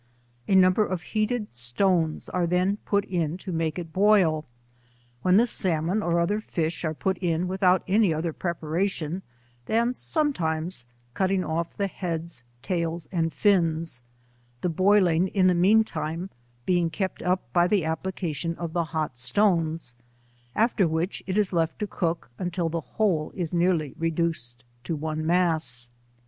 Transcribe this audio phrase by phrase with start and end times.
[0.47, 4.45] A number of heated stones are then put in to make it boil,
[5.21, 9.21] when the salmon or other fish are put in with ont Rny other preparation
[9.67, 14.01] than sometimes cutting off the heads, tails and fins,
[14.61, 16.31] the boiling in the mean time
[16.65, 19.93] been kept up by the application of the hot stones,
[20.55, 25.23] after which it is left to cook until the whole is nearly reduced to one
[25.23, 25.91] mass.